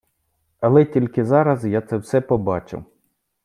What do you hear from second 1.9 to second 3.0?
все побачив